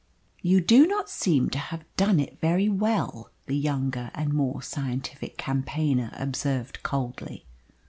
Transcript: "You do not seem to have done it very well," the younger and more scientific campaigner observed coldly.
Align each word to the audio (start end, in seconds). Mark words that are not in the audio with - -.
"You 0.41 0.61
do 0.61 0.87
not 0.87 1.11
seem 1.11 1.51
to 1.51 1.59
have 1.59 1.83
done 1.95 2.19
it 2.19 2.39
very 2.41 2.67
well," 2.67 3.29
the 3.45 3.55
younger 3.55 4.09
and 4.15 4.33
more 4.33 4.63
scientific 4.63 5.37
campaigner 5.37 6.09
observed 6.17 6.81
coldly. 6.81 7.45